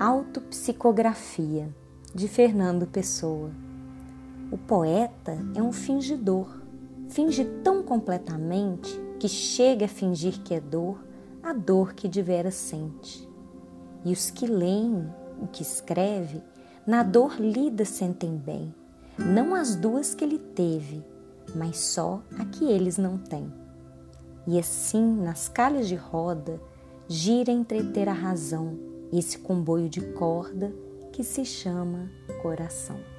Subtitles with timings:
[0.00, 1.72] Autopsicografia
[2.12, 3.52] de Fernando Pessoa.
[4.50, 6.48] O poeta é um fingidor,
[7.08, 10.98] finge tão completamente que chega a fingir que é dor
[11.40, 13.28] a dor que de veras sente.
[14.04, 15.08] E os que leem
[15.40, 16.42] o que escreve,
[16.84, 18.74] na dor lida sentem bem,
[19.16, 21.04] não as duas que ele teve,
[21.54, 23.52] mas só a que eles não têm.
[24.44, 26.60] E assim, nas calhas de roda,
[27.06, 30.72] gira entreter a razão, esse comboio de corda
[31.12, 32.10] que se chama
[32.42, 33.13] coração.